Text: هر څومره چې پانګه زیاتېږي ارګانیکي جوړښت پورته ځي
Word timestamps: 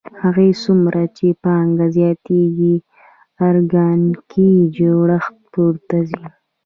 هر 0.21 0.37
څومره 0.63 1.01
چې 1.17 1.27
پانګه 1.43 1.87
زیاتېږي 1.95 2.75
ارګانیکي 3.49 4.51
جوړښت 4.77 5.35
پورته 5.53 5.97
ځي 6.09 6.23